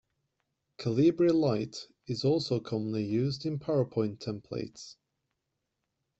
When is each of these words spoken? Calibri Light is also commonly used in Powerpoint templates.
Calibri 0.79 1.31
Light 1.31 1.87
is 2.07 2.25
also 2.25 2.59
commonly 2.59 3.03
used 3.03 3.45
in 3.45 3.59
Powerpoint 3.59 4.17
templates. 4.17 4.95